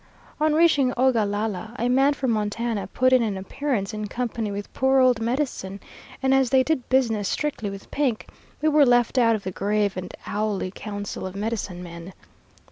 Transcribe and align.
"On 0.39 0.55
reaching 0.55 0.91
Ogalalla, 0.97 1.75
a 1.77 1.87
man 1.87 2.15
from 2.15 2.31
Montana 2.31 2.87
put 2.87 3.13
in 3.13 3.21
an 3.21 3.37
appearance 3.37 3.93
in 3.93 4.07
company 4.07 4.49
with 4.51 4.73
poor 4.73 4.99
old 4.99 5.21
Medicine, 5.21 5.79
and 6.23 6.33
as 6.33 6.49
they 6.49 6.63
did 6.63 6.89
business 6.89 7.29
strictly 7.29 7.69
with 7.69 7.91
Pink, 7.91 8.27
we 8.63 8.69
were 8.69 8.83
left 8.83 9.19
out 9.19 9.35
of 9.35 9.43
the 9.43 9.51
grave 9.51 9.95
and 9.95 10.11
owly 10.25 10.71
council 10.71 11.27
of 11.27 11.35
medicine 11.35 11.83
men. 11.83 12.13